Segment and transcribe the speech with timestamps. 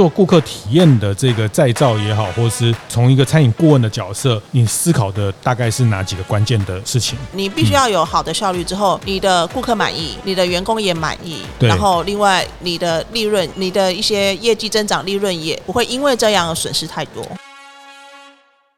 [0.00, 7.18] 做顾客体验的这个再造也好，或是从一个餐饮顾问的角色，你思考的大概是哪几个关键的事情？
[7.32, 17.22] 你必须要有好的效率之后，你的顾客满意，你的员工也满意，然后另外你的利润，你的一些业绩增长，利润也不会因为这样而损失太多。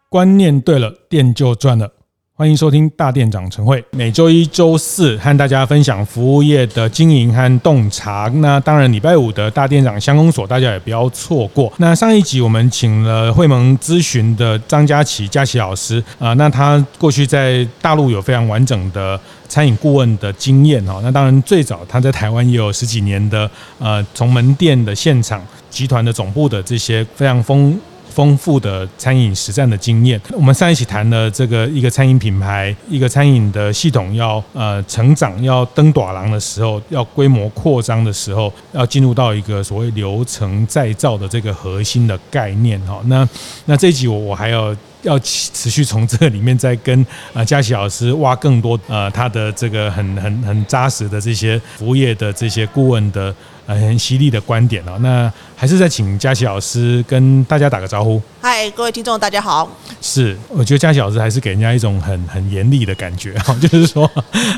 [0.08, 1.88] 观念对了，店就赚了。
[2.34, 8.26] 欢迎收听大店长晨会，每周一、周四和大家分享服务业的经营和洞察。
[8.36, 11.70] 那当然，礼拜五的大店长乡公所，大家也不要错过。
[11.76, 21.00] 那上一集我们请了会盟咨询的张佳琪佳琪老师啊，那他过去在大陆有非常完整的餐饮顾问的经验哈。
[21.02, 27.78] 那当然，最早他在台湾也有十几年的呃，从门店的现场、集团的总部的这些非常丰。
[28.12, 43.00] 丰富的餐饮实战的经验，我们上一期谈了这个一个餐饮品牌，一个餐饮的系统要呃成长，要登短廊的时候，要规模扩张的时候，要进入到一个所谓流程再造的这个核心的概念哈。
[43.06, 43.26] 那
[43.64, 53.34] 那这一集我我还要要持续从这里面再跟呃佳琪老师挖更多呃他的这个很很很扎实的这些服务业的这些顾问的。
[53.66, 58.20] 很犀利的观点哦，那还是再请佳琪老师跟大家打个招呼。
[58.40, 59.70] 嗨，各位听众，大家好。
[60.00, 64.10] 是，我觉得佳琪老师还是给人家一种很很严厉的感觉 哈，就是说，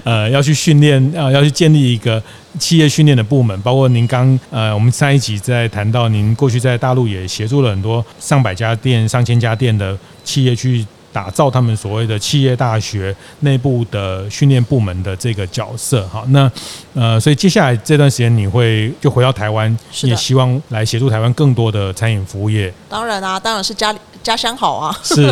[0.05, 2.23] 呃，要去训练，呃，要去建立一个
[2.59, 10.85] 企业训练的部门，包括您刚，呃，我们上一集在谈到您过去在大陆也协助了很多上百家店、上千家店的企业去。
[11.15, 16.51] 打造他们所谓的企业大学内部的训练部门的这个角色，哈，那
[16.93, 22.75] 呃，所以接下来这段时间你会就回到台湾，也希望来协助台湾更多的餐饮服务业。
[22.89, 24.93] 当然啊，当然是家家乡好啊。
[25.05, 25.25] 是，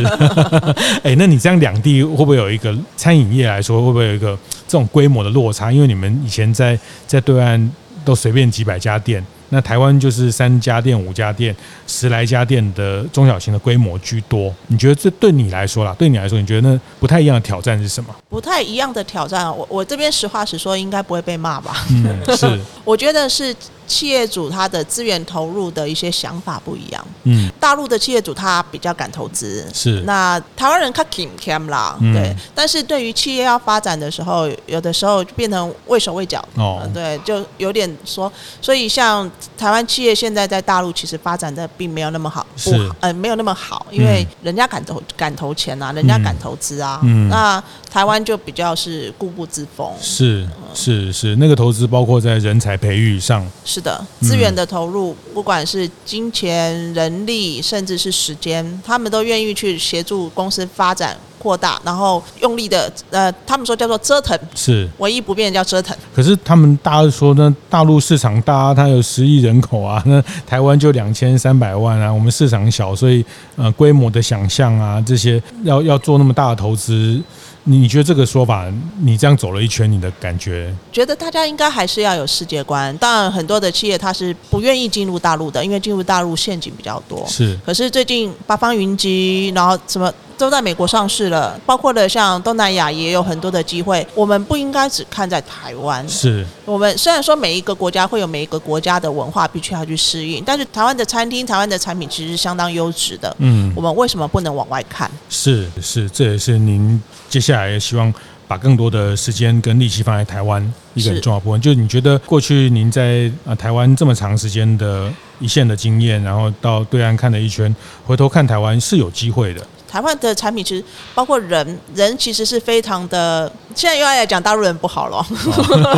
[1.03, 4.39] 哎，那你这样两地会不会有一个餐饮业来说，会不会有一个
[4.69, 5.73] 这种规模的落差？
[5.73, 6.79] 因为你们以前在
[7.09, 7.73] 在对岸
[8.05, 9.25] 都随便几百家店。
[9.53, 11.55] 那台湾就是三家店、五家店、
[11.87, 14.53] 十来家店的中小型的规模居多。
[14.69, 18.15] 你觉得这对你来说啦，对你来说，你觉得那不太一样的挑战是什么？
[18.31, 21.85] 不太一样的挑战，我我这边实话实说，应该不会被骂吧？
[21.91, 22.59] 嗯，是。
[22.83, 23.55] 我觉得是。
[23.87, 27.07] 企业主他的资源投入的一些想法不一样。
[27.25, 30.01] 嗯，大陆的企业主他比较敢投资，是。
[30.03, 32.35] 那台湾人他挺 cam 啦，对。
[32.55, 36.43] 但是对于企业要发展的时候，有的时候就变成畏手畏脚。
[36.55, 47.01] 哦，对，就有点说，所以像台湾企业现在在大陆其实发展的并没有那么好，不好，呃，没有那么好，因为人家敢投敢投钱啊，人家敢投资啊。
[47.03, 47.29] 嗯。
[47.29, 49.93] 那台湾就比较是固步自封。
[50.01, 53.47] 是是是，那个投资包括在人才培育上。
[53.73, 65.97] 是的，资源的投入，不管是金钱、人力，甚至是时间，他们都愿意去协助公司发展扩大，然后用力的，呃，他们说叫做折腾，是唯一不变的叫折腾。
[66.15, 73.25] 可是他们大家说呢，大陆市场大，它有十亿人口啊，那台湾就两千三百万啊，我们市场小，所以
[73.57, 77.19] 呃，规模的想象啊，这些要要做那么大的投资。
[77.65, 78.67] 你觉得这个说法，
[79.01, 80.75] 你这样走了一圈，你的感觉？
[80.91, 82.97] 觉得大家应该还是要有世界观。
[82.99, 87.25] 当然，很多的企业它是不愿意进入大陆的，因为进入大陆陷阱比较多。
[87.29, 87.57] 是。
[87.65, 94.05] 可是最近八方云集，然后什么都在美国上市了，包括了像东南亚也有很多的机会。
[94.13, 96.07] 我们不应该只看在台湾。
[96.09, 96.45] 是。
[96.65, 103.33] 我们虽然说每一个国家会有每一个国家的文化必须要去适应，但是台湾的餐厅、台湾的产品其实是相当优质的。
[103.39, 103.73] 嗯。
[103.77, 105.09] 我们为什么不能往外看？
[105.31, 107.01] 是是，这也是您。
[107.29, 108.13] 接下来希望
[108.47, 110.61] 把更多的时间跟力气放在台湾
[110.93, 119.67] 一个很重要部分，就是你觉得过去您在啊台湾这么长时间的一线的经验，然后到对岸看了一圈，回头看台湾是有机会的。
[119.93, 120.83] 台湾的产品其实
[121.15, 123.53] 包括人，人其实是非常的。
[123.75, 125.27] 现在又要来讲大陆人不好了，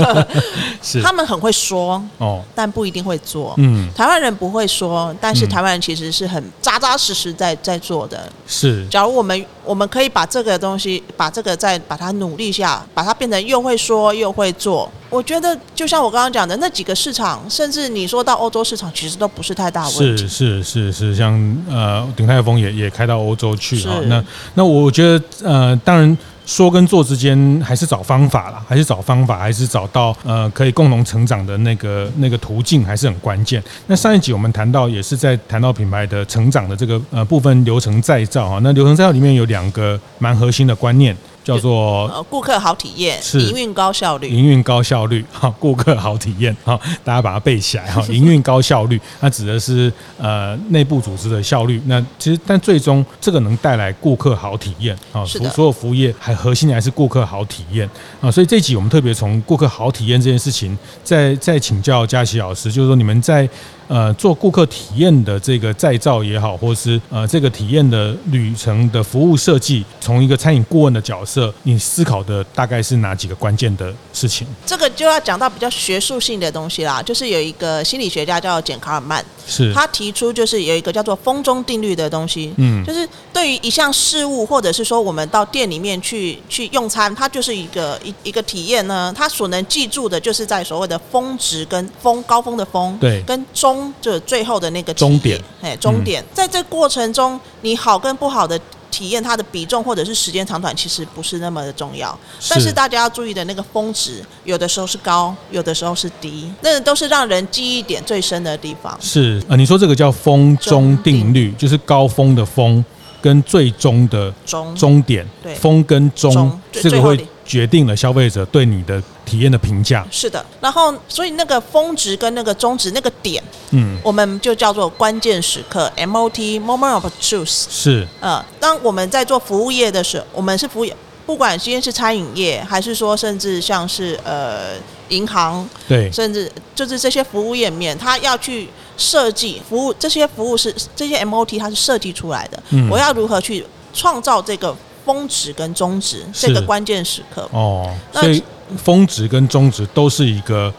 [1.03, 3.55] 他们很会说哦，但不一定会做。
[3.59, 8.29] 嗯，台湾人不会说，但是台湾人其实是很扎扎实实在在做的。
[8.49, 14.91] 是，假如我们我们可以把这个东西，把这个再把它努力下，把它变成又会说又会做。
[15.11, 20.29] 我觉得就像我刚刚讲的那几个市场，甚至你说到欧洲市场，其实都不是太大问题。
[20.29, 21.33] 是是是是，像
[21.71, 24.01] 呃鼎泰丰也也开到欧洲去啊。
[24.07, 24.25] 那
[24.55, 26.17] 那我觉得呃，当然。
[26.47, 33.63] 说跟做之间，还是找方法啦，还是找方法，还是找到呃可以共同成长的那个那个途径，还是很关键。
[33.87, 38.61] 那上一集我们谈到，也是在谈到品牌的成长的这个呃部分流程再造啊。
[38.63, 51.81] 那流程再造里面有两个蛮核心的观念，叫做呃顾客好体验，是营运高效率，营运高效率，哈，顾客好体验，哈，大家把它背起来，哈， 营运高效率，那指的是呃内部组织的效率。
[51.87, 57.89] 那其实但最终这个能带来顾客好体验，啊，所所有服务业还核心还是顾客好体验
[58.21, 58.31] 啊。
[58.31, 63.47] 所以这一集我们特别从顾客好体验这件事情，再再请教佳琪老师，就是说你们在。
[63.87, 74.47] 呃，做顾客体验的这个再造也好，或是呃这个体验的旅程的服务设计，从一个餐饮顾问的角色，你思考的大概是哪几个关键的事情？
[74.65, 93.74] 这个就要讲到比较学术性的东西啦，就是有一个心理学家叫简卡尔曼，是他提出就是有一个叫做风中定律的东西，嗯，就是对于一项事物，或者是说我们到店里面去去用餐，它就是一个一一个体验呢，它所能记住的就是在所谓的峰值跟峰高峰的峰，对，跟中。
[94.01, 98.59] 就最后的那个终点，哎，终点，在这过程中，你好跟不好的
[98.91, 102.17] 体验，它的比重或者是时间长短，其实不是那么的重要。
[102.49, 108.97] 但是大家要注意的那个峰值，有的时候是高，有的时候是低，那都是让人记忆点最深的地方。
[109.01, 112.85] 是啊，你说这个叫峰中定律，就是高峰的峰
[113.21, 119.03] 跟最终的终终点，对，峰跟终这个会决定了消费者对你的。
[119.25, 120.07] 体验的评价。
[120.11, 127.65] 是的，然后所以那个峰值跟那个中值那个点，嗯，我们就叫做关键时刻 MOT（Moment of Truth）。
[127.71, 130.95] 是，呃，当我们在做服务业的时候，我们是服务业，
[131.25, 134.75] 不管今天是餐饮业，还是说甚至像是呃
[135.09, 138.69] 银行，对，甚至就是这些服务业面，它要去
[138.99, 143.65] 设计服务，这些服务是这些 MOT 它是设计出来的，嗯，我要如何去
[143.95, 147.49] 创造这个峰值跟中值这个关键时刻？
[147.53, 148.43] 哦，所以。
[148.79, 150.73] 峰值跟中值都是一个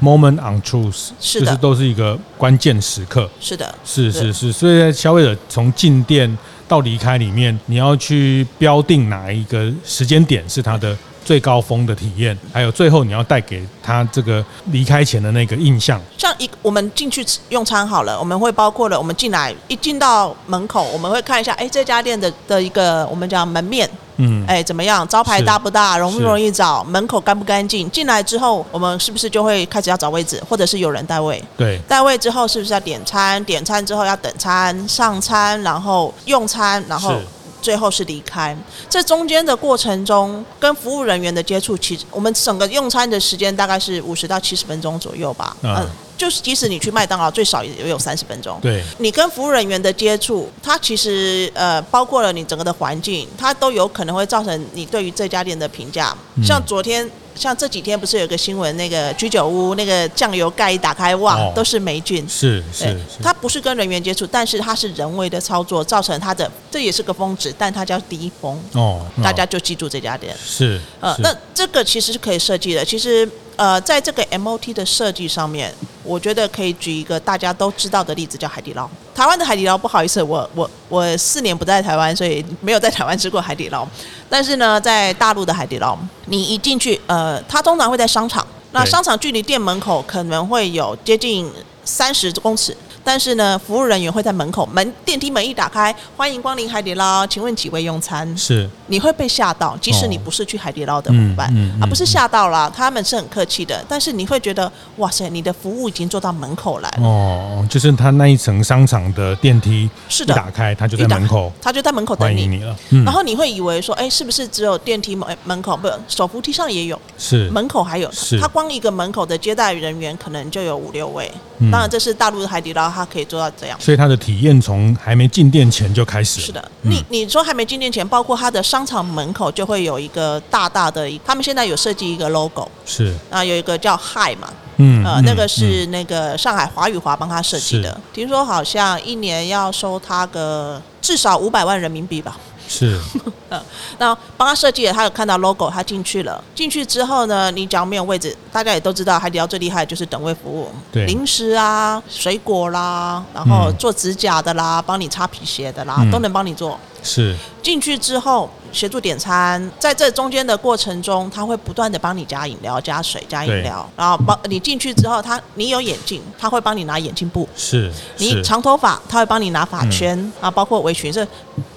[0.00, 3.28] moment on truth，是的，就是都是一个关键时刻。
[3.40, 6.38] 是的，是是是，所以在消费者从进店
[6.68, 16.00] 到离开里面，你要去标定哪一个时间点是他的最高峰的体验，还有最后你要带给他这个离开前的那个印象。
[16.18, 23.88] 像一我们进去用餐好了，我们会包括了我们进来一进到门口，我们会看一下，哎，这家店的的一个我们讲门面。
[24.16, 25.08] 嗯，哎，怎么样？
[25.08, 25.96] 招牌大不大？
[25.96, 26.84] 容不容易找？
[26.84, 27.90] 门口干不干净？
[27.90, 31.42] 进来之后，我们是不是就会开始要找位置，或者是有人带位？
[31.56, 33.42] 对，带位之后是不是要点餐？
[33.44, 37.18] 点餐之后要等餐、上餐，然后用餐，然后
[37.62, 38.54] 最后是离开。
[38.90, 45.56] 这中间的过程中，跟服务人员的接触，其实我们整个用餐的时间大概是五十到七十分钟左右吧。
[45.62, 45.76] 嗯。
[45.76, 48.56] 嗯就是即使你去麦当劳，最少也有三十分钟。
[48.62, 56.16] 对，你跟服务人员的接触，它其实呃包括了你整个的环境，它都有可能会造成你对于这家店的评价。
[56.40, 62.26] 像昨天，像这几天不是有个新闻，那个居酒屋那个酱油盖一打开，哇，哦、都是霉菌。
[62.28, 68.54] 是是是，它不是跟人员接触，但是它是人为的操作造成它的，这也是个峰值，但它叫低峰。
[68.72, 70.36] 哦，哦大家就记住这家店。
[70.44, 72.84] 是，呃，那这个其实是可以设计的。
[72.84, 73.28] 其实。
[73.54, 78.88] 呃，在这个 MOT 的设计上面，我觉得可以举一个大家都知道的例子，叫海底捞。
[79.22, 83.86] 台湾的海底捞，不好意思，我我我四年不在台湾，所以没有在台湾吃过海底捞。
[84.28, 85.96] 但是呢，在大陆的海底捞，
[86.26, 91.48] 你一进去，呃，它通常会在商场，那商场距离店门口可能会有接近
[91.84, 92.76] 三十公尺。
[93.04, 98.36] 但是呢，服务人员会在门口，门电梯门一打开，欢迎光临海底捞，请问几位用餐？
[98.36, 107.02] 是，你会被吓到，即使你不是去海底捞的伙伴，而、哦嗯嗯嗯、不是吓到了，他们是很客气的，但是你会觉得，哇塞，你的服务已经做到门口来了。
[107.02, 112.76] 哦，就是他那一层商场的电梯是的，一打开他就在门口，他就在门口等你，你了。
[112.90, 115.74] 嗯、然后你会以为说，哎，是不是只有电梯门门口？
[115.74, 121.32] 不，手扶梯上也有，是门口还有，是他光一个门口的接待人员可能就有五六位。
[121.60, 123.80] 嗯、当然，这是大陆的海底捞，它可以做到这样。
[123.80, 126.46] 所以他的体验从还没进店前就开始了。
[126.46, 133.14] 是的，你你说还没进店前，包括他的商场门口就会有一个大大的，他们现在有设计一个 logo，是。
[133.30, 142.36] 啊，有一个叫 Hi 嘛，嗯，呃，那个是那个上海华宇华帮他设计的，听说好像一年要收他个至少五百万人民币吧。
[142.68, 142.98] 是，
[143.50, 143.60] 嗯，
[143.98, 146.42] 那帮他设计的，他有看到 logo，他进去了。
[146.54, 156.78] 进去之后呢，你只要没有位置，大家也都知道，海底捞最厉害的就是等位服务，对，零食啊、水果啦，然后做指甲的啦，帮你擦皮鞋的啦，嗯、都能帮你做。
[157.02, 167.48] 是，进去之后协助点餐，在这中间的过程中，他会不断的帮你加饮料、加水、加饮料，然后帮你进去之后，他你有眼镜，他会帮你拿眼镜布。
[167.56, 171.26] 是，你长头发，他会帮你拿发圈啊，包括围裙这。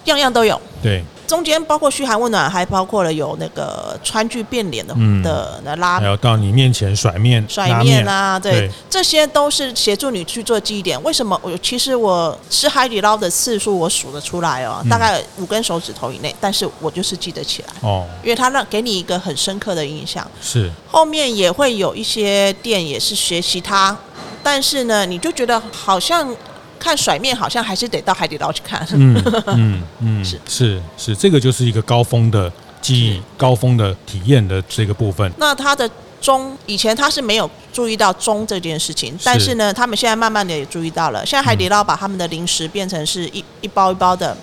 [0.05, 8.71] 样样都有，对，中间包括嘘寒问暖，还包括了有那个川剧变脸的、嗯、的那拉，还有到你面前甩面甩面啊，对，对。
[8.87, 11.01] 这些都是协助你去做记忆点。
[11.01, 11.39] 为什么？
[11.41, 20.25] 我其实我吃海底捞的次数我数得出来哦，大概五根手指头以内，但是我就是记得起来哦，因为他让给你一个很深刻的印象。
[20.41, 23.97] 是后面也会有一些店也是学习它，
[24.43, 26.35] 但是呢，你就觉得好像。
[26.77, 28.85] 看甩面好像还是得到海底捞去看。
[28.91, 35.31] 嗯嗯 嗯，是是是，这个就是一个高峰的记忆、高峰的体验的这个部分。
[35.37, 35.89] 那它的
[36.25, 41.23] 钟以前他是没有注意到钟这件事情，但是呢，他们现在慢慢的也注意到了。
[41.23, 44.35] 现在海底捞把他们的零食变成是一一包一包的，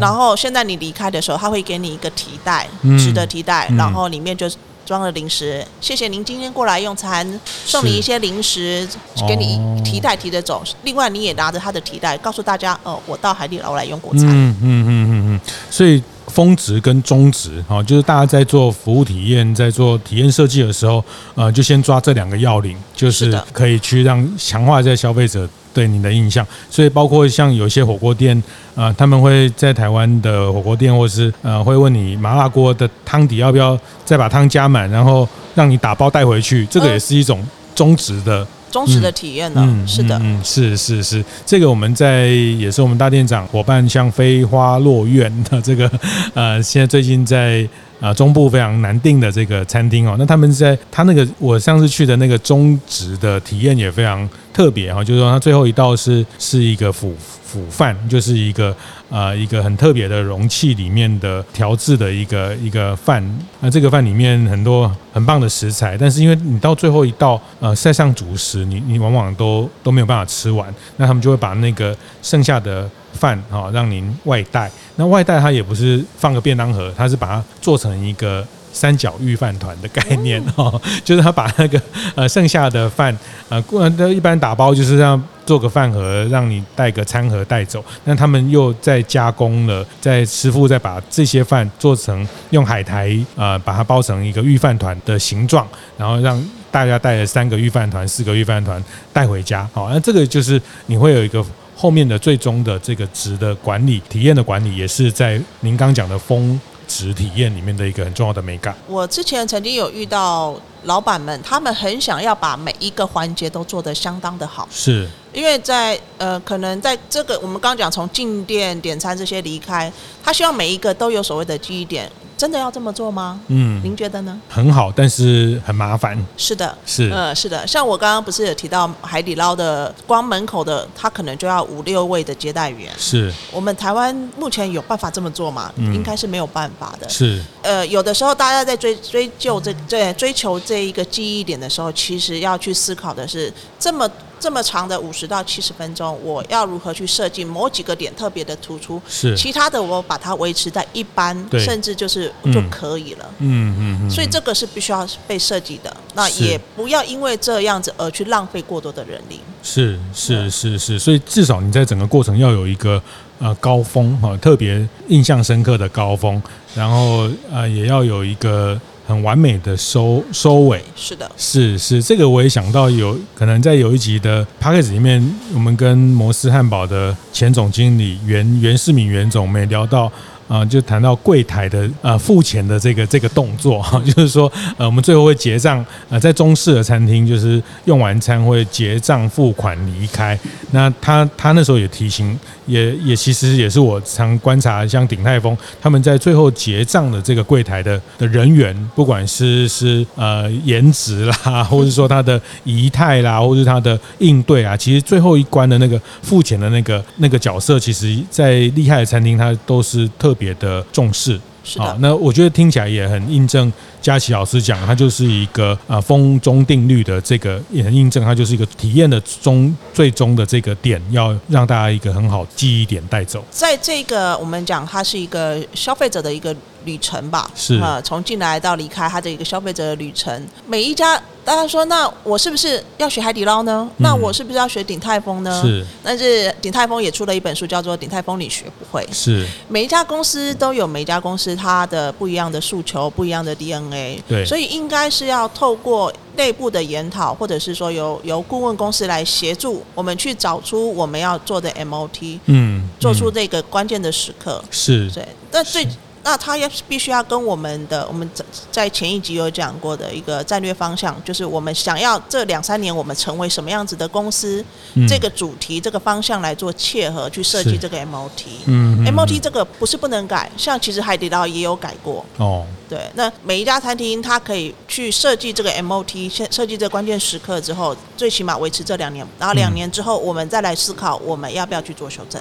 [0.00, 2.66] 然后现在你离开的时候，他会给你一个提袋，
[2.98, 4.50] 纸的提袋，然后里面就。
[4.84, 8.86] 装了零食，谢谢您今天过来用餐，送你一些零食，
[9.28, 10.60] 给你提袋提着走。
[10.82, 14.24] 另外，你也拿着他的提袋，告诉大家，哦，我到海底捞来用过餐。
[14.26, 15.40] 嗯嗯嗯嗯嗯。
[15.70, 25.48] 所以峰值跟中值，啊，就是大家在做服务体验，在做体验设计的时候，呃，就先抓这两个要领，就是可以去让强化在消费者。
[25.74, 28.42] 对你的印象，所以包括像有些火锅店，
[28.74, 33.74] 呃，他们会在台湾的火锅店，或是呃，会问你麻辣锅的汤底要不要
[34.04, 37.42] 再把汤加满，然后让你打包带回去，这个也是一种
[37.74, 39.62] 中值的忠实的体验呢。
[39.64, 45.88] 嗯，是的，嗯，是是是，这个我们在也是我们大店长伙伴，像飞花落苑的这个，
[46.34, 47.68] 呃，现在最近在。
[48.02, 57.14] 啊，中部非常难订的这个餐厅哦，那他们在他那个我上次去的那个中职的体验也非常特别哈，就是说他最后一道是是一个腐
[57.44, 58.74] 腐饭，就是一个
[59.08, 63.24] 呃一个很特别的容器里面的调制的一个一个饭，
[63.60, 72.88] 那这个饭里面很多很棒的食材，但是因为你到最后一道呃塞上主食，你你往往都都没有办法吃完，那他们就会把那个剩下的。
[73.12, 74.70] 饭哈，让您外带。
[74.96, 80.72] 那外带它也不是放个便当盒，它是把它做成一个三角御饭团的概念 哈，
[81.04, 81.80] 就是他把那个
[82.14, 83.16] 呃剩下的饭
[83.50, 83.62] 呃，
[84.10, 87.84] 一般打包就是让做个饭盒，让你带个餐盒带走。
[88.04, 96.42] 那他们又再加工了，在师傅再把这些饭做成用海苔呃把它包成一个御饭团的形状，然后让
[96.72, 99.68] 大家带了三个预饭团、四个预饭团带回家。
[99.72, 101.44] 好，那这个就是你会有一个。
[101.74, 108.76] 后面的最终的这个值的管理、体验的管理，也是在您刚讲的峰值体验里面的一个很重要的美感。
[108.86, 122.08] 我之前曾经有遇到老板们，他们很想要把每一个环节都做得相当的好，是因为在呃，可能在这个我们刚刚讲从进店点餐这些离开，他希望每一个都有所谓的记忆点。
[122.36, 123.40] 真的要这么做吗？
[123.48, 124.40] 嗯，您觉得呢？
[124.48, 126.18] 很好，但是很麻烦。
[126.36, 127.66] 是的，是，呃，是的。
[127.66, 132.92] 像我刚刚不是有提到海底捞的，光门口的，他可能就要五六位的接待员。
[132.98, 135.72] 是我们台湾目前有办法这么做吗？
[135.76, 137.08] 嗯，应该是没有办法的。
[137.08, 144.08] 是，呃，有的时候大家在追追究这这追求这一个记忆点的时候，其实要去思考的是这么。
[144.42, 149.00] 这么长的五十到七十分钟，我要如何去设计某几个点特别的突出？
[149.08, 153.30] 是其他的我把它维持在一般，甚至就是就可以了。
[153.38, 154.10] 嗯嗯嗯。
[154.10, 155.96] 所以这个是必须要被设计的。
[156.14, 159.38] 那也不要因为这样子而去浪费过多的人力。
[159.62, 163.00] 是是是是，所以至少你在整个过程要有一个
[163.38, 166.42] 呃高峰哈，特别印象深刻的高峰，
[166.74, 168.80] 然后呃也要有一个。
[169.06, 180.10] 很完美的收收尾，是的，是是，这个我也想到有可能在有一集的 p a c k a g e 里面，我们跟摩斯汉堡的前总经理袁袁世敏袁总没聊到。
[180.52, 190.38] 啊，就谈到柜台的呃付钱的这个这个动作哈， 就是说呃我们最后会结账呃在中式的餐厅就是用完餐会结账付款离开。
[190.72, 210.52] 那他他那时候也提醒，也也其实也是我常观察像鼎泰丰他们在最后结账的这个柜台的的人员，不管是是呃颜值啦，或者说他的仪态啦，或是他的应对啊，其实最后一关的那个付钱的那个那个角色，其实在厉害的餐厅他都是特别。
[210.62, 211.40] 的重视，
[211.78, 213.72] 啊，那我觉得听起来也很印证
[214.02, 223.42] 佳琪老师讲，它就是一个啊风中定律的这个也很印证，它就是一个体验的终最终的这个点，要让大家一个很好记忆点带走。
[223.50, 226.54] 在这个我们讲，它是一个消费者的一个
[226.84, 231.22] 旅程吧，是啊，从进来到离开，它的一个消费者的旅程，每一家。
[231.44, 233.90] 大家说，那我是不是要学海底捞呢？
[233.96, 235.60] 那我是不是要学鼎泰丰呢？
[235.60, 235.84] 是。
[236.00, 239.04] 但是鼎泰丰也出了一本书，叫做《鼎泰丰你学不会》。
[239.12, 239.44] 是。
[239.68, 243.91] 每一家公司都有每一家公司它的不一样的诉求，不一样的 DNA。
[244.28, 244.44] 对。
[244.44, 252.38] 所以应该是要透过内部的研讨，或者是说由由顾问公司来协助我们去找出我们要做的 MOT。
[252.46, 252.88] 嗯。
[252.98, 254.62] 做出这个关键的时刻。
[254.70, 255.10] 是。
[255.10, 255.26] 对。
[255.50, 255.86] 但最。
[256.24, 264.64] 那他也必须要跟我们的我们在在前一集有讲过的一个战略方向，就是我们想要这两三年我们成为什么样子的公司，
[264.94, 268.44] 嗯、这个主题这个方向来做切合去设计这个 MOT。
[268.66, 272.24] 嗯，MOT 这个不是不能改，像其实海底捞也有改过。
[272.36, 282.40] 哦，对，那每一家餐厅它可以去设计这个 MOT，先设计这关键时刻之后，最起码维持这两年，然后两年之后我们再来思考我们要不要去做修正。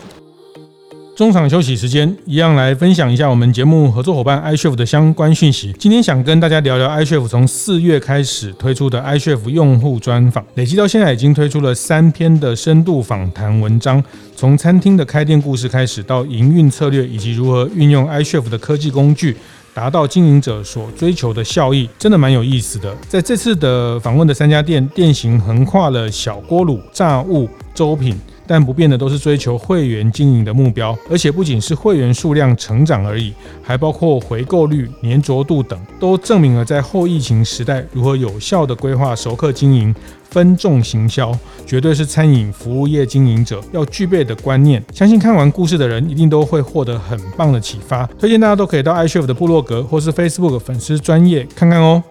[1.22, 5.72] 中场休息时间，一样来分享一下我们节目合作伙伴 iCHEF 的相关讯息。
[5.78, 14.04] 今天想跟大家聊聊 iCHEF 从四月开始推出的 iCHEF 用户专访，累计到现在已经推出了三篇的深度访谈文章，
[14.36, 19.38] 从餐厅的开店故事开始，到营运策略以及如何运用 iCHEF 的科技工具，
[19.76, 22.98] 达到经营者所追求的效益，真的蛮有意思的。
[23.08, 28.16] 在这次的访问的三家店，店型横跨了小锅炉、炸物、粥品。
[28.52, 39.96] 但不变的都是追求会员经营的目标，而且不仅是会员数量成长而已，还包括回购率、粘着度等，都证明了在后疫情时代如何有效地规划熟客经营、
[40.30, 41.32] 分众行销，
[41.66, 44.84] 绝对是餐饮服务业经营者要具备的观念。
[44.94, 48.06] 相信看完故事的人一定都会获得很棒的启发。
[48.20, 52.04] 推荐大家都可以到 iCHEF 的部落格或是 Facebook 粉丝专页看看哦。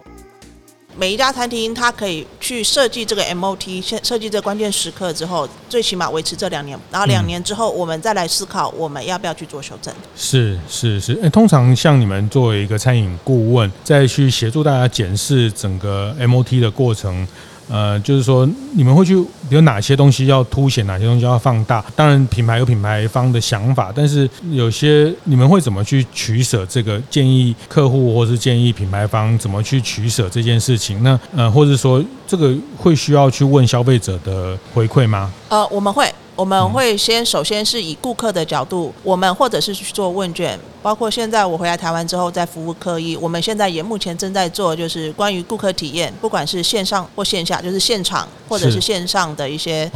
[0.97, 9.93] 每一家餐厅，它可以去设计这个 MOT，先设计这关键时刻之后，最起码维持这两年，然后两年之后，我们再来思考我们要不要去做修正。
[10.15, 17.27] 是是是，诶，通常像你们作为一个餐饮顾问，再去协助大家检视整个 MOT 的过程。
[17.71, 19.13] 呃，就是说，你们会去
[19.49, 21.83] 有哪些东西要凸显，哪些东西要放大？
[21.95, 26.65] 当然，品牌有品牌方的想法，但是有些你们会怎么去取舍？
[26.65, 31.01] 这个建议客户，或是建议品牌方怎么去取舍这件事情？
[31.01, 35.31] 那呃，或者说这个会需要去问消费者的回馈吗？
[35.47, 36.05] 呃，我们会。
[36.41, 49.87] 我们会先首先是以顾客的角度，我们或者是去做问卷，包括现在我回来台湾之后在服务科医，我们现在也目前正在做，就是关于顾客体验，不管是线上或线下，就是现场或者是线上的一些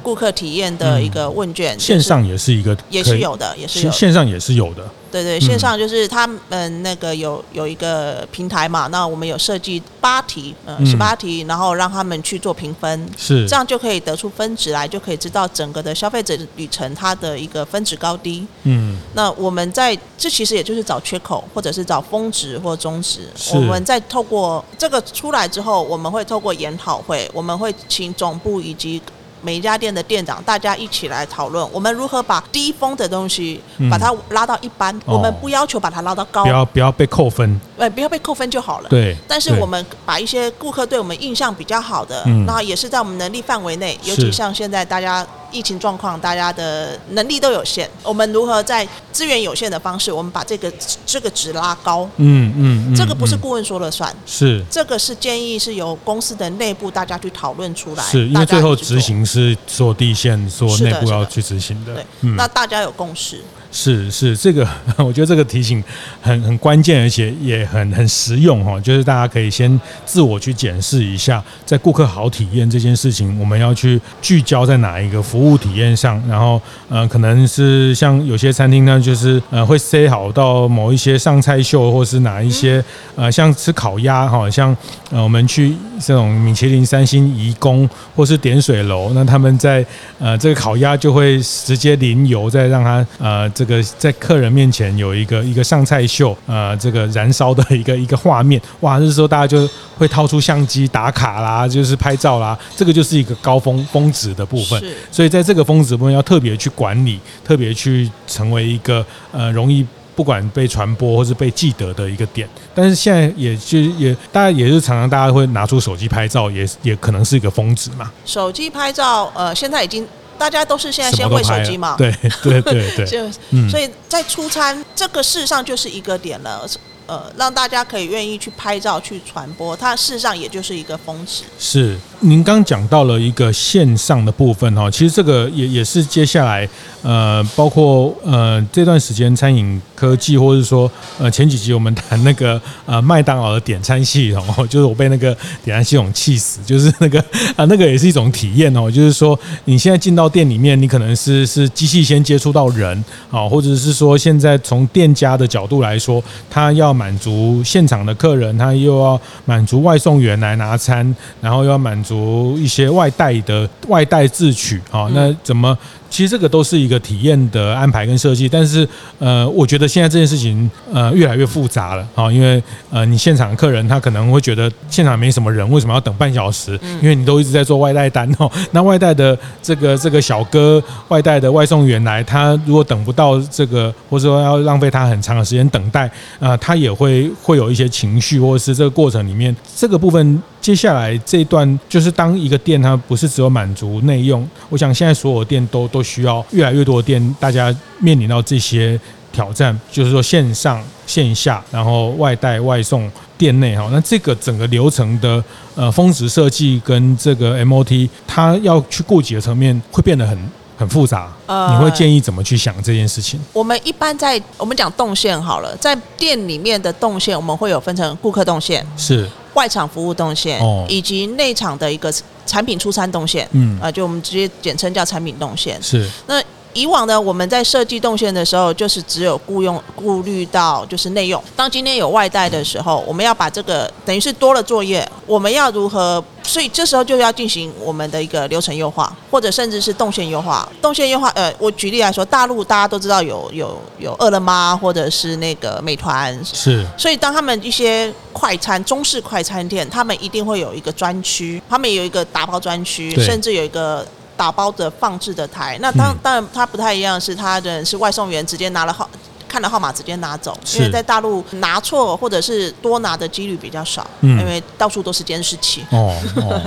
[0.00, 1.76] 顾客体验的一个问卷。
[1.80, 4.88] 线上也是一个，也是有的，也是有，线上也是有的。
[5.10, 18.46] 对对，线上就是他们那个有有一个平台嘛，那我们有设计八题，呃，十八题，然后让他们去做评分，是，这样就可以得出分值来，就可以知道整个的消费者旅程它的一个分值高低。
[18.64, 23.28] 嗯，那我们在这其实也就是找缺口，或者是找峰值或中值。
[23.54, 29.02] 我们在透过这个出来之后，我们会透过研讨会，我们会请总部以及。
[29.42, 34.96] 每一家店的店长，大家一起来讨论，我们如何把低峰的东西把它拉到一般。
[34.98, 37.60] 嗯、我们不要求把它拉到高，不要不要被扣分。
[37.76, 38.88] 对，不要被扣分就好了。
[38.88, 39.16] 对。
[39.26, 45.26] 但是我们把一些顾客对我们印象比较好的，然后也是在我们能力范围内，尤其像现在大家。
[45.50, 50.70] 疫情状况，大家的能力都有限，我们如何在资源有限的方式，我们把这个
[51.06, 52.06] 这个值拉高？
[52.16, 63.40] 嗯嗯，这个不是顾问说了算，是这个是建议是由公司的内部大家去讨论出来，是因为最后执行是做地线，做内部要去执行的，对，那大家有共识。
[63.70, 65.84] 是是，这个 我觉得这个提醒
[66.22, 68.80] 很很关键，而且也很很实用哈。
[68.80, 76.18] 就是大家可以先自我去检视一下，在顾客好体验这件事情，我们要去聚焦在哪一个服务体验上。
[76.26, 82.82] 然后，呃，可能是像有些餐厅呢，就是呃会塞好到某一些上菜秀，或是哪一些
[83.16, 84.74] 呃像吃烤鸭哈，像
[85.10, 87.86] 呃我们去这种米其林三星颐宫
[88.16, 89.84] 或是点水楼，那他们在
[90.20, 93.48] 呃这个烤鸭就会直接淋油，再让它呃。
[93.58, 104.80] 这个在客人面前有一个一个上菜秀，呃，这个燃烧的一个一个画面，哇，这时候大家就会掏出相机打卡啦，就是拍照啦，这个就是一个高峰峰值的部分。
[105.10, 109.84] 所以在这个峰值部分要特别去管理，特别去成为一个呃容易
[110.18, 112.48] 不管被传播或是被记得的一个点。
[112.74, 118.10] 但是现在也就也大家也是常常大家会拿出手机拍照，也也可能是一个峰值嘛。
[118.26, 120.04] 手机拍照，呃，现在已经。
[120.36, 121.96] 大家都是现在先会手机嘛？
[121.98, 123.28] 对对对对，就
[123.68, 126.64] 所以在出餐这个事实上就是一个点了。
[127.08, 131.42] 呃，让大家可以愿意去拍照去传播，它事实上也就是一个峰值。
[131.58, 136.68] 是，您刚讲到了一个线上的部分哈，其实这个也也是接下来
[137.02, 147.18] 呃，包括呃这段时间餐饮科技，或者说呃前几集我们谈那个呃麦当劳的点餐系统，就是我被那个点餐系统气死，就是那个
[147.56, 165.10] 啊那个也是一种体验哦，就是说你现在进到店里面，你可能是是机器先接触到人啊，或者是说现在从店家的角度来说，他要满足现场的客人，他又要满足外送员来拿餐，然后又要满足一些外带的外带自取啊。
[165.12, 165.76] 那怎么
[166.10, 176.78] 其实这个都是一个体验的安排跟设计，但是呃，我觉得现在这件事情呃越来越复杂了啊，因为呃你现场客人他可能会觉得现场没什么人，为什么要等半小时？
[177.02, 186.06] 因为你都一直在做外带单哦，那外带的这个这个小哥外带的外送员来，他如果等不到这个，或者说要浪费他很长的时间等待
[186.38, 190.42] 啊、呃，他也会会有一些情绪，或者是这个过程里面这个部分。
[190.68, 194.46] 接下来这一段就是当一个店，它不是只有满足内用。
[194.68, 199.00] 我想现在所有店都都需要越来越多的店，大家面临到这些
[199.32, 205.42] 挑战，就是说线上线下，然后外带外送店内哈，那这个整个流程的
[205.74, 210.38] 呃峰值设计跟这个 MOT，它要去顾及的层面会变得很
[210.76, 211.32] 很复杂。
[211.46, 213.40] 呃，你会建议怎么去想这件事情？
[213.54, 219.26] 我们一般在我们讲动线好了，在店里面的动线，我们会有分成顾客动线是。
[219.58, 222.14] 外场服务动线，以及内场的一个
[222.46, 225.82] 产品出餐动线，嗯，啊，就我们直接简称叫产品动线。
[225.82, 226.08] 是。
[226.28, 226.40] 那
[226.78, 231.42] 以往呢，我们在设计动线的时候，就是只有雇用顾虑到就是内用。
[231.56, 236.22] 当今天有外带的时候，我们要把这个等于是多了作业，我们要如何？
[236.44, 240.66] 所以这时候就要进行我们的一个流程优化，或者甚至是动线优化。
[240.80, 246.86] 动线优化，呃，我举例来说，大陆大家都知道有有有饿了么，或者是那个美团，是。
[246.96, 254.06] 所以当他们一些快餐中式快餐店，他们一定会有一个专区，他们有一个打包专区，甚至有一个
[254.38, 255.76] 打包的放置的台。
[255.80, 259.10] 那当当然，它不太一样，是他的是外送员直接拿了号。
[259.48, 265.84] 看了号码直接拿走，因为在大陆拿错或者是多拿的几率比较少，嗯、因为到处都是监视器。
[265.90, 266.60] 哦，哦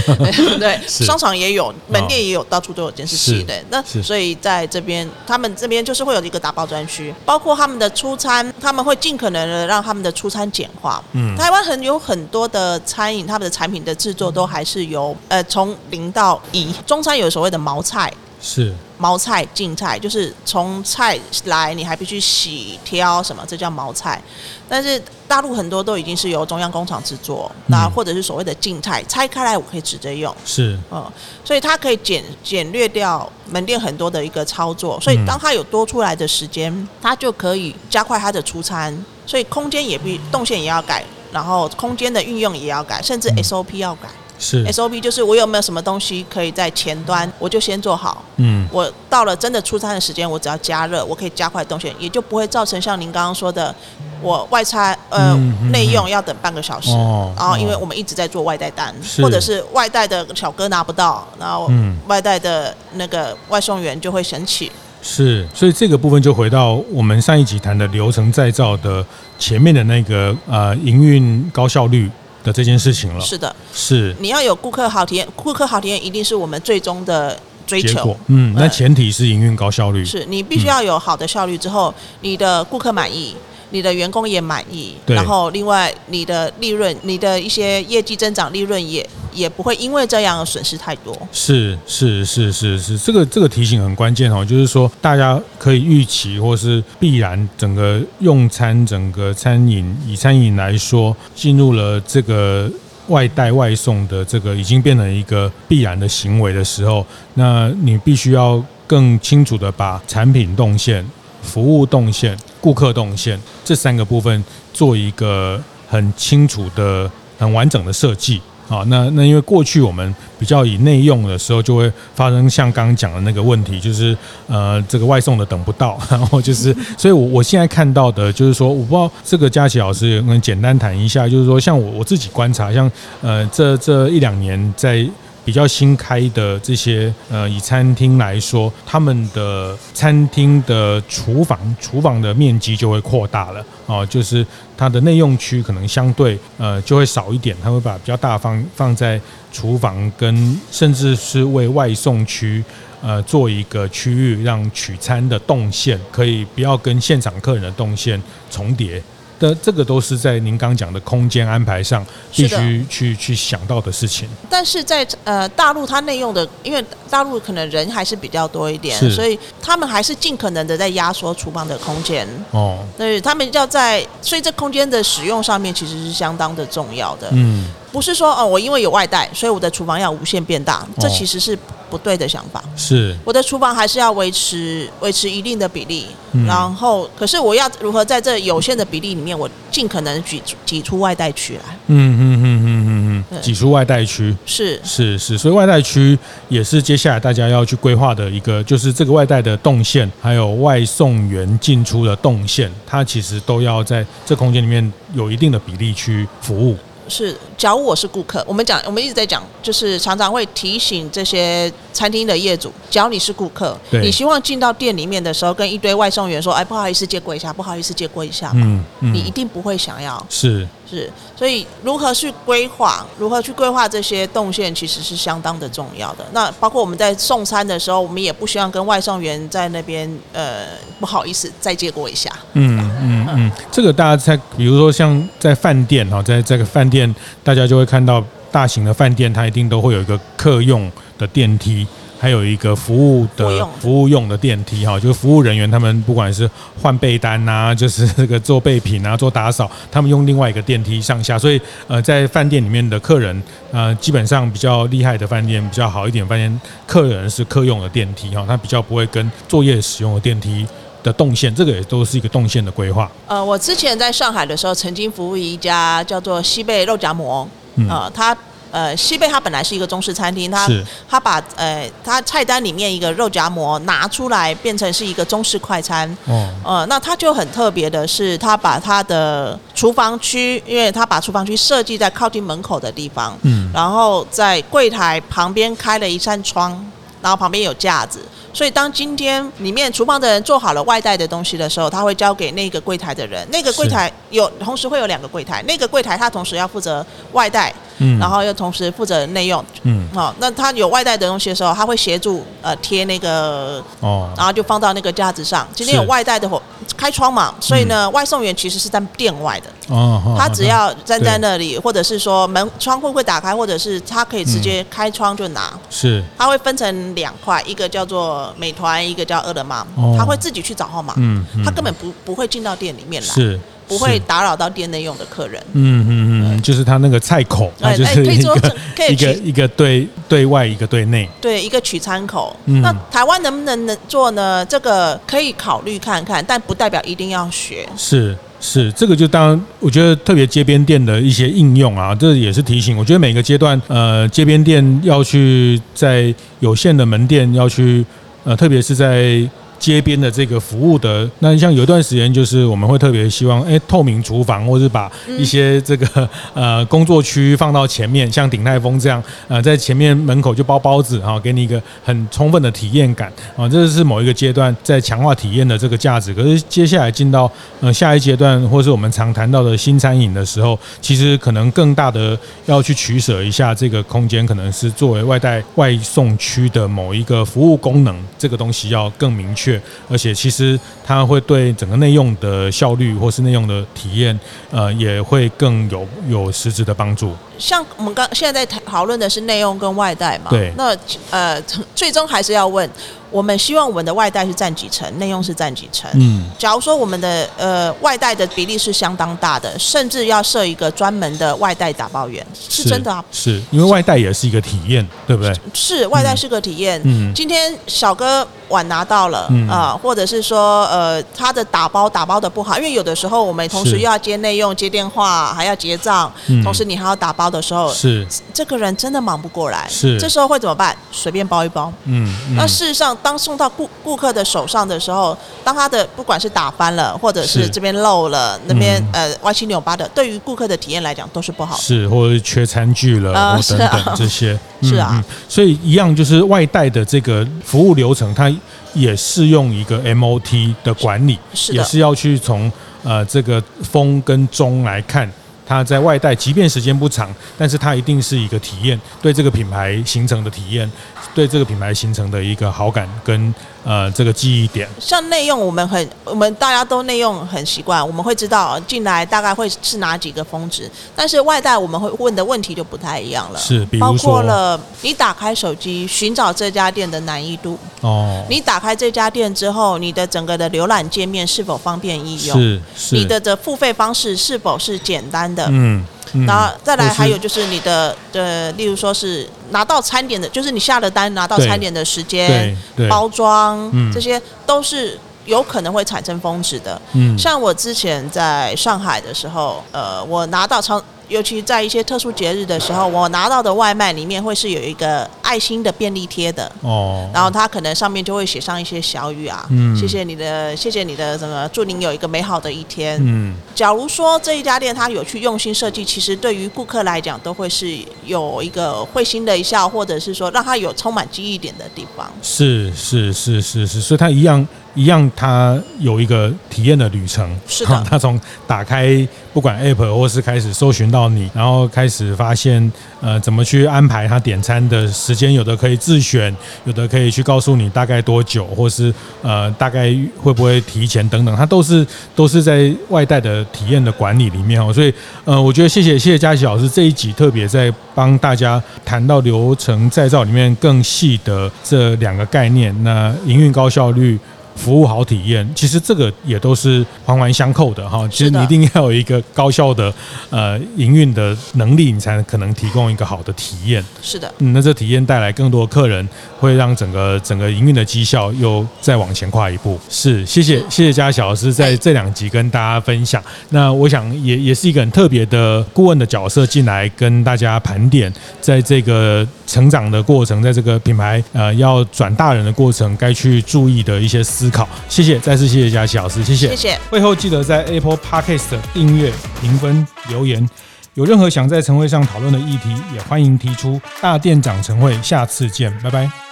[0.60, 3.42] 对，商场也有，门店也有，到处都有监视器。
[3.42, 11.02] 对，那所以在这边，他们这边就是会有一个打包专区，包括他们的出餐，他们会尽可能的让他们的出餐简化。
[11.12, 18.12] 嗯，台湾很有很多的餐饮，他们的产品的制作都还是由呃从零到一，中餐有所谓的毛菜。
[18.40, 24.20] 是毛菜净菜，就是从菜来你还必须洗挑什么，这叫毛菜。
[24.68, 30.34] 但是大陆很多都已经是由中央工厂制作，那或者是所谓的净菜，拆开来我可以直接用。
[30.44, 31.10] 是，嗯，
[31.44, 35.00] 所以它可以简简略掉门店很多的一个操作。
[35.00, 39.04] 所以当它有多出来的时间，它就可以加快它的出餐。
[39.26, 44.08] 所以空间也必动线也要改，然后空间的运用也要改，甚至 SOP 要改。
[44.38, 48.22] 是 SOP，就是我有没有什么东西可以在前端，我就先做好。
[48.36, 53.74] 嗯，我到了真的出餐的时间，我只要加热，我可以加快动线，也就不会造成像您刚刚说的，
[54.20, 55.34] 我外餐呃
[55.72, 61.70] 内、嗯、用要等半个小时，哦、然后因为我们一直在做外带单，或者是外带的小哥拿不到，然后
[62.06, 64.70] 外带的那个外送员就会生气。
[65.00, 69.04] 是，所以这个部分就回到我们上一集谈的流程再造的
[69.38, 72.10] 前面的那个呃营运高效率。
[72.46, 78.16] 的这件事情了，是的，是你要有顾客好体验，顾客好体验一定是我们最终的追求。
[78.28, 83.34] 嗯，那前提是营运高效率，是你必须要有好的效率之后，你的顾客满意。
[83.70, 91.16] 你的员工也满意，然后另外你的利润、你的一些业绩增长、利润也也不会因为这样损失太多。
[91.32, 102.70] 是是是是是，这个这个提醒很关键哦，就是说大家可以预期或是必然，整个用餐、整个餐饮以餐饮来说，进入了这个
[103.08, 111.04] 外带外送的这个已经变成一个必然的行为的时候，那你必须要更清楚的把产品动线。
[111.46, 118.82] 服务动线、顾客动线这三个部分做一个很清楚的、很完整的设计啊。
[118.88, 124.14] 那那因为过去我们比较以内用的时候，就会发生像刚刚讲的那个问题，就是
[124.48, 132.90] 呃这个外送的等不到， 然后就是，所以我我现在看到的就是说，我不知道这个佳琪老师能简单谈一下，就是说像我我自己观察，像
[133.22, 135.08] 呃这这一两年在。
[135.46, 144.44] 比较新开的这些呃，以餐厅来说，他们的餐厅的厨房厨房的面积就会扩大了哦，就是
[144.76, 149.20] 它的内用区可能相对呃就会少一点，他会把比较大方放在
[149.52, 152.64] 厨房跟甚至是为外送区
[153.00, 159.00] 呃做一个区域，让取餐的动线可以不要跟现场客人的动线重叠。
[159.38, 164.28] 的这个都是在您刚讲的空间安排上必须去去想到的事情。
[164.48, 172.26] 但是在呃大陆，它内用的，因为大陆可能人还是比较多一点，所以他们还是尽可能的在压缩厨房的空间。
[172.50, 177.28] 哦，对，他们要在，所以这空间的使用上面其实是相当的重要的。
[177.32, 181.58] 嗯，不是说哦，我因为有外带，所以我的厨房要无限变大，这其实是。
[181.88, 182.60] 不对的想法。
[182.76, 191.78] 是，我的厨房还是要维持维持一定的比例，嗯、然后可是我要如何在这有限的比例里面，我尽可能挤挤出外带区来？
[191.86, 194.80] 嗯嗯嗯嗯嗯嗯，挤出外带区，是。
[194.82, 206.76] 是是，所以外带区也是接下来大家要去规划的一个，就是这个外带的动线，还有外送员进出的动线，它其实都要在这空间里面有一定的比例去服务。
[207.08, 220.68] 是，假如我是顾客，我们讲，我们一直在讲，就是常常会提醒这些餐厅的业主，只要你是顾客，你希望进到店里面的时候，跟一堆外送员说，哎，不好意思借过一下，不好意思借过一下，嗯，嗯，你一定不会想要，是。
[220.88, 226.24] 是，所以如何去规划，如何去规划这些动线，其实是相当的重要的。
[226.30, 230.66] 那包括我们在送餐的时候，我们也不希望跟外送员在那边，呃，
[231.00, 232.30] 不好意思再借过一下。
[232.52, 241.86] 嗯嗯嗯，这个大家在，比如说像在饭店哈，在这个饭店，大家就会看到大型的饭店，它一定都会有一个客用的电梯。
[242.18, 251.38] 还有一个服务的服务用的电梯哈，就是服务人员他们不管是换被单呐， 就是这个做备品啊、做打扫，他们用另外一个电梯上下。
[251.38, 260.66] 所以呃，在饭店里面的客人呃，基本上比较厉害的饭店、比较好一点饭店，客人是客用的电梯哈，他比较不会跟作业使用的电梯
[261.02, 263.12] 的动线，这个也都是一个动线的规划。
[263.26, 267.46] 呃，我之前在上海的时候，曾经服务一家叫做西贝肉夹馍，
[267.88, 268.36] 呃，它。
[268.72, 270.68] 呃，西贝它本来是一个中式餐厅，它
[271.08, 276.06] 它把呃它菜单里面一个肉夹馍拿出来，变成是一个中式快餐。
[276.26, 286.84] 哦，呃，那它就很特别的是，它把它的厨房区，因为它把厨房区设计在靠近门口的地方，嗯，然后在柜台旁边开了一扇窗，
[287.22, 288.20] 然后旁边有架子，
[288.52, 297.72] 所以当今天里面厨房的人做好了外带的东西的时候，他会交给那个柜台的人，那个柜台有同时会有两个柜台，那个柜台他同时要负责外带。
[297.98, 305.66] 嗯，然后又同时负责内用，嗯，好，那他有外带的东西的时候，他会协助呃贴那个哦，然后就放到那个架子上。
[305.74, 306.60] 今天有外带的火
[306.96, 309.70] 开窗嘛，所以呢，外送员其实是在店外的。
[309.88, 315.72] 哦，他只要站在那里，或者是说门窗户会打开，或者是他可以直接开窗就拿。
[315.88, 319.86] 是，他会分成两块，一个叫做美团，一个叫饿了么，
[320.18, 323.28] 他会自己去找号码，嗯，他根本不不会进到店里面来。
[323.28, 323.60] 是。
[323.88, 325.62] 不会打扰到店内用的客人。
[325.74, 328.54] 嗯嗯嗯，就是他那个菜口，它就是一个
[329.08, 331.28] 一个一个对对外，一个对内。
[331.40, 332.54] 对，一个取餐口。
[332.66, 334.64] 嗯、那台湾能不能能做呢？
[334.66, 337.88] 这个可以考虑看看，但不代表一定要学。
[337.96, 342.96] 是是，这个就当我觉得特别街边店的一些应用啊，这也是提醒。
[342.96, 348.04] 我觉得每个阶段，呃，街边店要去在有限的门店要去，
[348.44, 349.48] 呃，特别是在。
[349.78, 366.32] 街边的这个服务的，那像有一段时间，就是我们会特别希望，哎，透明厨房，或是把一些这个呃工作区放到前面，像鼎泰丰这样，呃，在前面门口就包包子啊，给你一个很充分的体验感啊，这是某一个阶段在强化体验的这个价值。
[366.32, 379.65] 可是接下来进到呃下一阶段，或是我们常谈到的新餐饮的时候，其实可能更大的要去取舍一下这个空间，可能是作为外带外送区的某一个服务功能，这个东西要更明确。
[380.08, 384.38] 而且其实它会对整个内用的效率或是内用的体验，
[384.70, 387.32] 呃，也会更有有实质的帮助。
[387.58, 390.94] 像我们刚现在在讨论的是内用跟外带嘛，对，那
[391.30, 391.60] 呃，
[391.94, 392.88] 最终还是要问。
[393.36, 396.10] 我们希望我们的外带是占几成，内用是占几成？
[396.14, 403.22] 嗯，假如说我们的呃外带的比例是相当大的，甚至要设一个专门的外带打包员，是真的啊？
[403.30, 405.54] 是因为外带也是一个体验，对不对？
[405.74, 406.98] 是外带是个体验。
[407.04, 416.32] 嗯，今天小哥碗拿到了啊，或者是说呃他的打包打包的不好，因为有的时候我们同时又要接内用、接电话，还要结账，
[416.64, 419.86] 同时你还要打包的时候，是这个人真的忙不过来。
[419.90, 420.96] 是这时候会怎么办？
[421.12, 421.92] 随便包一包。
[422.04, 423.14] 嗯，那事实上。
[423.26, 431.82] 当送到顾顾客的手上的时候，当他的不管是打翻了，或者是这边漏了，那边、嗯、呃歪七扭八的，对于顾客的体验来讲都是不好的。
[431.82, 434.56] 是，或者是缺餐具了，呃、等等、啊、这些。
[434.82, 438.54] 是啊、嗯，所以一样就是外带的这个服务流程，它
[438.92, 442.70] 也适用一个 MOT 的管理，是的也是要去从
[443.02, 445.28] 呃这个风跟中来看。
[445.66, 450.90] 它在外带，即便时间不长，但是它一定是一个体验，对这个品牌形成的体验，
[451.34, 453.54] 对这个品牌形成的一个好感跟。
[453.86, 476.04] 呃，这个记忆点，像内用，我们很，我们大家都内用很习惯，我们会知道进来大概会是哪几个峰值，但是外带我们会问的问题就不太一样了，是，包括了你打开手机寻找这家店的难易度，哦，你打开这家店之后，你的整个的浏览界面是否方便易用，是，是，你的的付费方式是否是简单的，嗯。
[476.46, 482.76] 然后再来还有就是你的呃，例如说是拿到餐点的，就是你下了单拿到餐点的时间、
[483.08, 487.00] 包装，这些都是有可能会产生峰值的。
[487.12, 503.20] 嗯，像我之前在上海的时候，呃，我拿到超尤其在一些特殊节日的时候，我拿到的外卖里面会是有一个爱心的便利贴的哦，然后它可能上面就会写上一些小语啊，嗯，谢谢你的，谢谢你的什么，祝您有一个美好的一天。
[503.24, 512.30] 嗯，假如说这一家店它有去用心设计，其实对于顾客来讲都会是有一个会心的一笑，或者是说让他有充满记忆点的地方。
[512.42, 514.66] 是是是是是，所以它一样。
[514.96, 517.48] 一样，它有一个体验的旅程。
[517.68, 526.54] 是的， 它从打开不管 App 或是开始搜寻到你，然后开始发现呃怎么去安排他点餐的时间，有的可以自选，
[526.84, 532.04] 有的可以去告诉你大概多久，或是呃大概会不会提前等等，它都是
[532.34, 534.92] 都是在外带的体验的管理里面哦。
[534.92, 535.12] 所以
[535.44, 544.38] 呃，我觉得谢谢谢谢佳琪老师这一集特别在帮大家谈到流程再造里面更细的这两个概念，那营运高效率。
[544.76, 548.28] 服务好体验，其实这个也都是环环相扣的哈。
[548.28, 550.12] 其实你一定要有一个高效的
[550.50, 554.04] 呃营运的能力，你才可能提供一个好的体验。
[554.22, 556.28] 是的，嗯，那这体验带来更多客人，
[556.60, 559.98] 会让整个整个营运的绩效又再往前跨一步。
[560.10, 563.42] 是，谢谢谢谢佳琪老师在这两集跟大家分享。
[563.70, 574.65] 那我想也也是一个很特别的顾问的角色进来跟大家盘点，在这个成长的过程，在这个品牌呃要转大人的过程，该去注意的一些思。
[574.66, 576.98] 思考，谢谢，再次谢谢佳琪老师，谢谢，谢谢。
[577.08, 580.68] 会后记得在 Apple Podcast 订阅、评分、留言。
[581.14, 584.00] 有任何想在晨会上讨论的议题，也欢迎提出。
[584.20, 586.45] 大店长晨会，下次见，拜拜。